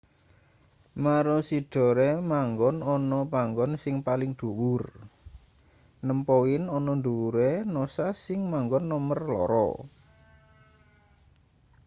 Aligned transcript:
maroochydore 1.03 2.09
manggon 2.31 2.77
ana 2.95 3.19
panggon 3.33 3.71
sing 3.83 3.95
paling 4.07 4.31
dhuwur 4.39 4.83
nem 6.05 6.19
poin 6.27 6.63
ana 6.77 6.91
ndhuwure 6.99 7.49
noosa 7.73 8.07
sing 8.25 8.39
manggon 8.51 8.83
nomer 8.91 9.19
loro 9.33 9.69